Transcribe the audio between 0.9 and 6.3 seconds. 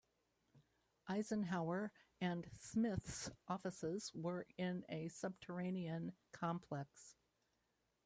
Eisenhower and Smith's offices were in a subterranean